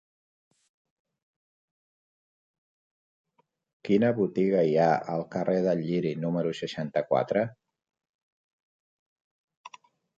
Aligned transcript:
Quina 3.89 4.09
botiga 4.23 4.65
hi 4.71 4.75
ha 4.85 4.89
al 5.17 5.23
carrer 5.37 5.59
del 5.69 5.85
Lliri 5.91 6.17
número 6.25 6.57
seixanta-quatre? 6.65 7.47